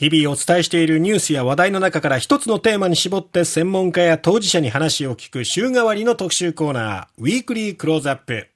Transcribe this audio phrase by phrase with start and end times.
[0.00, 8.48] 日々お伝えしているニュースや話題の中から一つのテーマに絞って専門家や当事者に話を聞く週替わりの特集コーナー、ウィークリークローズアップ。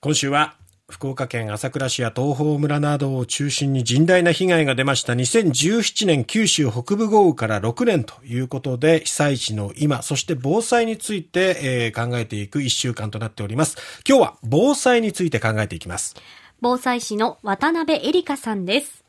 [0.00, 0.54] 今週は
[0.88, 13.76] 福岡県朝倉市や東峰村などを中心に甚大な被害が出ました2017年九州北部豪雨から6年ということで被災地の今、そして防災について、えー、考えていく1週間となっております。
[14.08, 16.16] 今日は防災について考えていきます。
[16.62, 19.01] 防災士の渡辺恵里香さんです。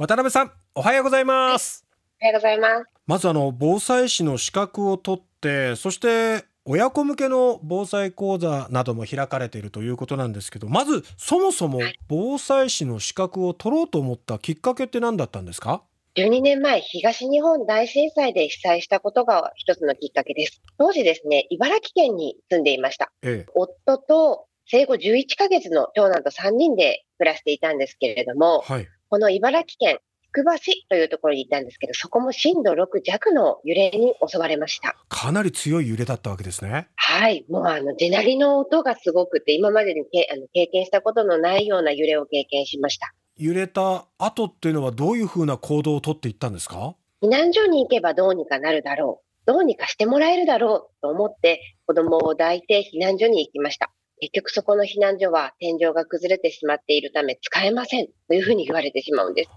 [0.00, 1.84] 渡辺さん、おはようございます。
[2.22, 2.84] おはようございます。
[3.06, 15.82] まずあの、防災士の資格を取って、そして親子向けの防災講座なども開かれているということなんですけど、まずそもそも防災士の資格を取ろうと思ったきっかけって何だったんですか
[16.16, 20.62] ？12年前、東日本大震災で被災したことが一つのきっかけです。
[20.78, 23.12] 当時ですね、茨城県に住んでいました。
[23.20, 34.94] ええ、夫と生後11ヶ月の長男と3人で暮らしていたんですけれども、はい、この茨城県つくば市というところにいたんですけど、そこも震度6弱の揺れに襲われました。
[35.08, 36.86] かなり強い揺れだったわけですね。
[36.94, 37.44] はい。
[37.50, 43.12] もうあの、地鳴りの音がすごくて、今までにけあの経験したことのないような揺れを経験しました。
[43.36, 46.94] 揺れた後っていうのはどういうふうな行動をとっていったんですか？
[47.20, 49.26] 避難所に行けばどうにかなるだろう。
[49.46, 53.90] どうにかしてもらえるだろうと思って子供を抱いて避難所に行きました。
[54.20, 59.50] 結局そこの避難所は天井が崩れてしまっているため使えませんというふうに言われてしまうんです。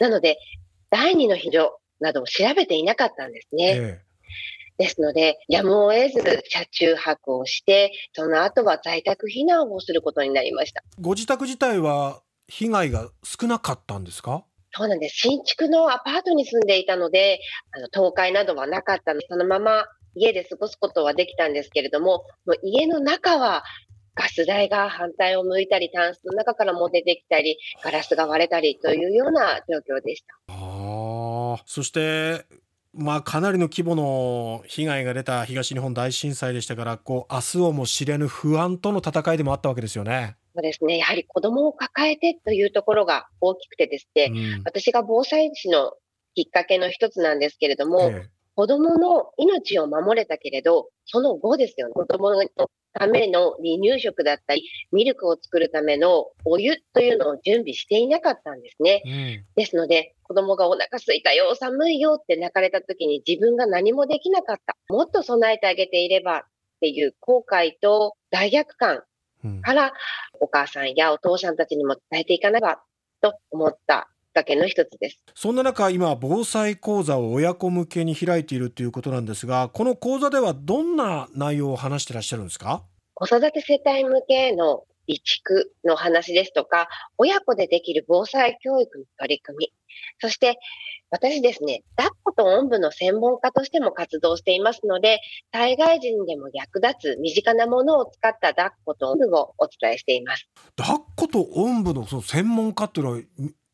[0.00, 0.38] なので、
[0.90, 3.72] 第二の避難などを調べていなかったんですね。
[3.76, 4.00] え
[4.78, 10.82] ですので、やむを得ず車中泊をして、その後は在宅避難をすることになりました。
[11.00, 14.44] ご自宅自体は被害が少なかったんですか？
[14.72, 15.16] そうなんです。
[15.16, 17.40] 新築のアパートに住んでいたので、
[17.72, 19.86] あの倒壊などはなかったので、そのまま
[20.16, 23.62] 家で過ごすことはできたんですけれども、もう家の中は
[24.16, 30.34] ガス台が反対を向いたり、タンスの中からも出てきたり、ガラスが割れたりというような状況でした。
[30.48, 32.44] あそして、
[32.94, 40.36] まあ、かなりの規模の被害が出た東日本大震災でしたから、こう明日をも知れぬ不安との戦いでもあったわけですよね。
[40.54, 40.96] そうですね。
[40.96, 45.92] やはり子供を抱えてというところが大きくてですね、うん、私が防災士の
[46.34, 51.92] きっかけの一つなんですけれども、ええ、子供の命を守れたけれど、その後ですよね。
[51.92, 52.42] 子供の
[52.94, 54.62] ための離乳食だったり、
[54.92, 59.02] ミルクを作るためのお湯というのを準備していなかったんですね。
[59.04, 64.74] うん、ですので、子供がお腹すいたよ、寒いよって泣かれた時に自分が何もできなかった。
[64.88, 66.42] もっと備えてあげていればっ
[66.80, 69.02] ていう後悔と罪悪感
[69.62, 69.92] から、
[70.40, 72.80] お母さんやお父さんたちにも伝えていかなば
[73.20, 75.22] と思ったかけの一つです。
[75.34, 82.82] そんな中、今、防災講座を親子向けに開いているということなんですが、この講座ではどんな内容を話してらっしゃるんですか？
[83.14, 89.72] 子育て世帯向けの備蓄の話ですとか、親子でできる防災教育の取り組み、
[90.20, 90.58] そして
[91.08, 95.20] 私ですね、抱っことおんぶの専門家としても活動していますので、
[95.52, 100.48] 災害時にでも役立つ身近なものを使った抱っことおんぶをお伝えしています。
[100.76, 103.18] 抱っことおんぶのその専門家っていうのは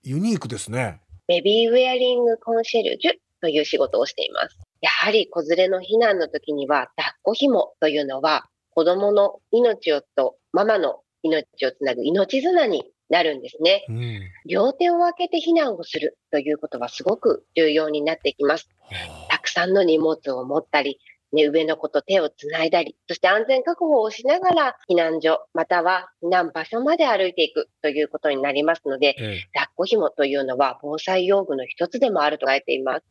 [0.04, 1.00] ユニークですね。
[1.28, 4.58] ベビーウェアリングコンシェルジュという仕事をしています。
[4.80, 18.68] やはり子連れの避難の時には、抱っこ紐というのは、子供の命をとママの命をつなぐ命綱になるんですね、うん、両手を空けて避難をするということはすごく重要になってきます。
[19.28, 20.98] たくさんの荷物を持ったり、
[21.32, 33.04] ね、上の子と手をつないだり、そして安全確保をしながら避難所、または避難場所まで歩いていくということになりますので、ええ、抱っこ紐というのは防災用具の一つでもあると言われています。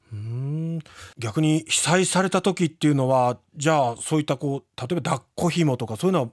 [1.17, 6.29] 逆に被災された時っていうのは、じゃあそういったこう、例えば抱っこ紐とかそういうのは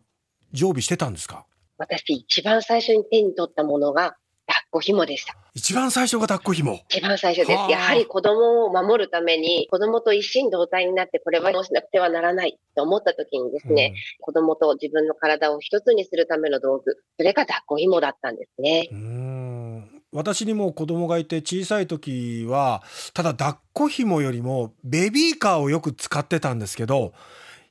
[0.53, 1.44] 常備してたんですか？
[1.77, 4.16] 私一番最初に手に取ったものが
[4.71, 5.37] こ紐でした。
[5.55, 7.71] 一番最初が抱っこ紐一番最初です。
[7.71, 18.89] やはり子供を守るために、子供と一心同体になって、これはどうしなくてはならないと思った時にですね、うん、子供と自分の体を一つにするための道具、それが抱っこ紐だったんですね。
[20.11, 22.83] 私にも子供がいて小さい時は、
[23.13, 27.13] ただ抱っこ紐よりもベビーカーをよく使ってたんですけど、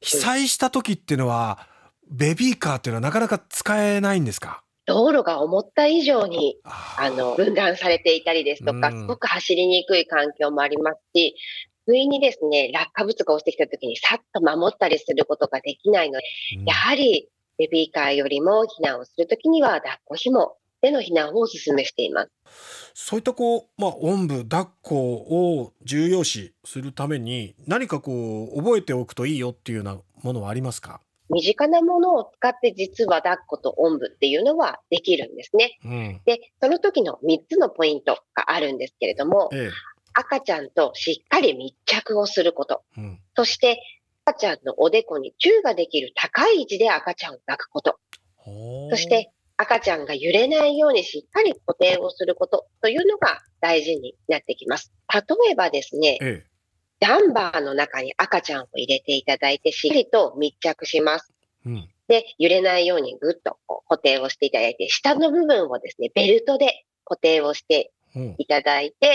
[0.02, 1.68] 被災した時っていうのは、
[2.10, 4.62] ベビーカーっていうのはなかなか使えないんですか？
[4.88, 11.36] 道路が思った以上に、あの、分断されていたりですとか、すごく走りにくい環境もありますし、
[11.86, 16.26] 不意にですね、落下物が落ちてきた時にさっと守ったりすることができないので、
[16.66, 22.32] やはりベビーカーよりも避難をするときには抱っこ紐での避難をお勧めしています。
[22.94, 31.02] そういったこう、まあ、おんぶ、抱っこを重要視するために、何かこう、覚えておくといいよっていうようなものはありますか？
[31.30, 35.78] 身近なものを使って実は抱っことおんぶっていうのはできるんですね。
[35.84, 39.70] うん、で、その時の3つのポイントがあるんですけれども、ええ、
[40.14, 43.82] 赤ちゃんとしっかり密着をすること、うん、そして
[44.26, 48.00] 赤ちゃんのおでこにチューができる高い位置で赤ちゃんを抱くこと、
[48.90, 54.92] そして赤ちゃんが揺れないようにしっかり固定をすることというのが大事になってきます。
[55.14, 56.46] 例えばですね、ええ、
[57.00, 61.32] ダンバーの中に赤ちゃんを入れていただいて、しっかりと密着します。
[61.66, 63.58] うん、で、揺れないようにぐっと
[63.88, 67.92] 固定をしていただいて、下の部分をですね、ベルトで固定をして
[68.38, 69.12] いただいて、う。
[69.12, 69.14] ん、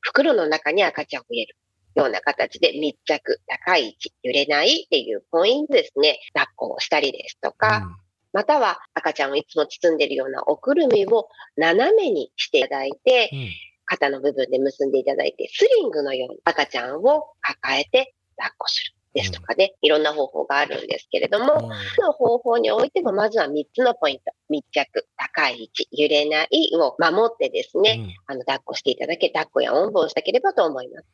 [0.00, 1.56] 袋の中に赤ちゃんを入れる。
[1.94, 7.96] ような形で密着、高い位置、揺れないっていうポイントですね、抱っこをしたりですとか、うん。
[8.32, 13.48] または赤ちゃんをいつも包んでいるようなおくるみを斜めにしていただいて、うん、
[13.84, 18.92] 肩の部分で結んでいただいて、スリングのように赤ちゃんを抱えて抱っこする。
[19.14, 21.60] ですとかね、うん、いろんな方法があるんですけれども、うん、
[21.96, 24.24] その方法においても、まずは3つのポイント。
[24.48, 31.06] 密着、高い位置、揺れないを守ってですね、うん、あの、抱っこしていただけ、抱っこやおんぶをしたければと思います。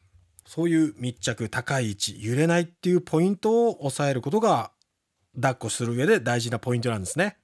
[0.47, 4.73] そういう密着、高い位置、揺れないっていうポイントを抑えることが、
[5.35, 7.38] 抱っこする上で大事なポイントなんですね。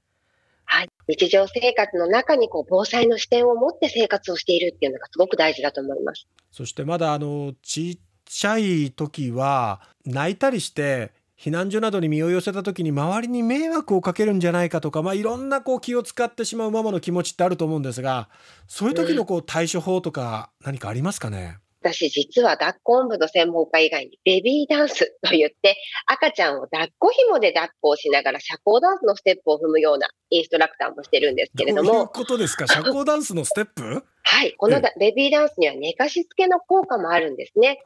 [0.75, 0.89] はい。
[1.07, 6.27] 日常生活の中にこう防災の視点を持って生活をしているっていうのがすごく大事だと思います。
[6.51, 18.29] そしてまだあのちっちゃい時は泣いたりして避難所などに身を寄せた時に周りに迷惑をかけるんじゃないかとか、まあ、いろんなこう気を使ってしまうママの気持ちってあると思うんですが
[18.67, 25.77] そういう時のこう対処法とか何かありますかね、私実は抱っこおんぶの専門家以外にベビーダンスと言って
[26.07, 31.93] 赤ちゃんを抱っこ紐で抱っこをしながら社交ダンスのステップを踏むようなインストラクターもしてるんですけれども。
[31.93, 32.67] どういうことですか？
[32.67, 34.03] 社交ダンスのステップ？
[34.23, 34.55] はい。
[34.57, 37.79] このベビーダンスには寝かしつけの効果もあるんですね。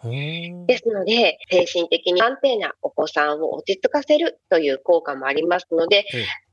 [0.69, 6.05] ですので、精神的に安定なお子さんを落ち着かせるという効果もありますので、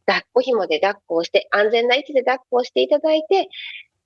[0.07, 3.47] 抱っこ紐で抱っこをして、安全な位置で抱っこをしていただいて、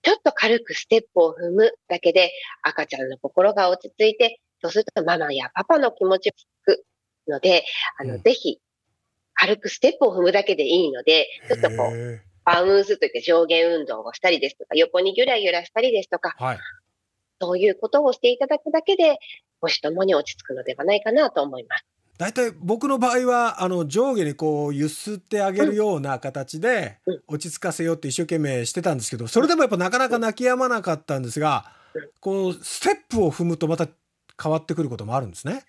[0.01, 2.31] ちょっと軽くステップを踏むだけで
[2.63, 6.86] 赤ちゃんの心が落ち着いて、そうするとママやパパの気持ちをつく
[7.28, 7.63] ので、
[7.98, 8.60] あの、うん、ぜひ、
[9.34, 16.57] 軽くステップを踏むだけでいいので、ちょっとこう、バウンスといって上下運動をしたりですとか、横にギュラギュラしたりですとか、はい、
[17.40, 19.18] そういうことをしていただくだけで、
[19.62, 21.86] 母子ともに落ち着くのではないかなと思います。
[22.19, 27.00] 大体僕の場合はあの上下にこう揺すってあげるような形で
[27.30, 31.71] 落ち着かせようって一生懸命してたんですけどそれでもやっぱなかなか泣き止まなかったんですが
[32.19, 33.88] こうステップを踏むとまた
[34.42, 35.63] 変わってくることもあるんですね。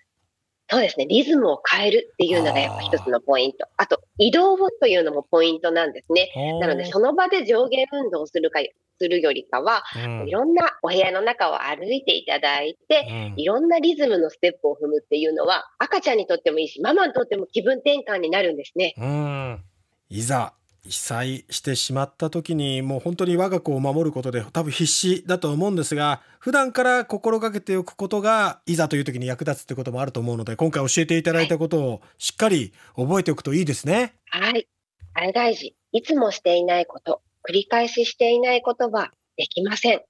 [0.69, 1.05] そうですね。
[1.05, 3.67] リズムを変えるっていうのがやっぱ一つのポイント。
[3.75, 6.31] あと、移動というのもポイントなんですね。
[6.61, 8.61] なので、その場で上下運動をするか、
[9.01, 18.93] するよりかは、うん、いろんなお部屋の中を歩いていただいて、うん、いろんなリズムのステップを踏むっていうのは、赤ちゃんにとってもいいし、ママにとっても気分転換になるんですね。
[18.97, 19.63] うん。
[20.09, 20.53] いざ
[20.83, 34.15] 被災してしまった時にもう本当に我が子を守ることで多分必死だと思うんですが普段から心がけておくことがいざという時に役立つってこともあると思うので今回教えていただいたことをしっかり覚えておくといいですね。
[34.31, 34.67] はい。
[35.13, 35.75] あれ大事。
[35.91, 40.01] いつもしていないこと、繰り返ししていないことはできません。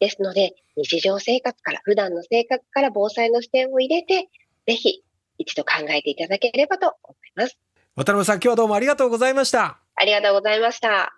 [0.00, 4.28] ですので、日常生活から、普段の生活から防災の視点を入れて、
[4.66, 5.02] ぜひ
[5.38, 7.58] 一度考えていただければと思います。
[7.96, 9.78] 渡辺さん、今日はどうもありがとうございました。
[9.96, 11.17] ありがとうございました。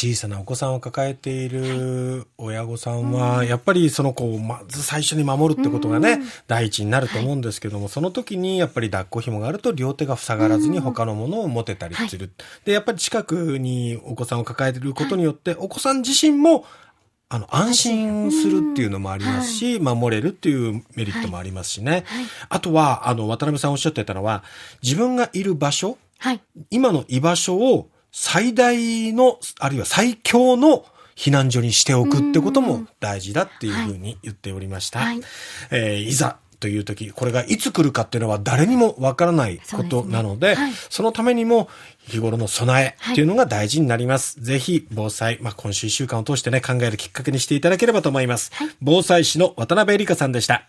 [0.00, 12.30] 小さなお子さんを抱えている親御さんは、やっぱりその子をまず最初に守るってことがね、第一になると思うんですけども、その時にやっぱり抱っこ紐があると両手が塞がらずに他のものを持てたりする。
[12.64, 16.64] で、やっぱり近くにお子さんを抱えていることによって、お子さん自身も
[17.28, 22.04] あの、安心するっていうのもありますし、守れるっていうメリットもありますしね。
[22.48, 24.44] あとは、あの、渡辺さんおっしゃってたのは、
[24.80, 26.40] 自分がいる場所、はい、
[26.70, 30.84] 今の居場所を最大の、あるいは最強の
[31.16, 35.00] 避難所にしておくってことも大事だっていうふうに言っておりました。
[35.00, 35.20] はい、
[35.70, 41.68] えー、いざという時、これがいつ来るかっていうのは誰にもわからないことなので、そ、ねはい、そのためにも
[42.00, 44.38] 日頃の備えっていうのが大事になります。
[44.38, 48.50] はい、ぜひ防災、まあ、今週1週間を通してね、考えるきっかけにしていただければと思います。
[48.54, 50.64] はい、防災士の渡辺恵里香さんでした。